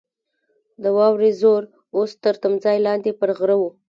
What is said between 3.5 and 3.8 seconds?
وو.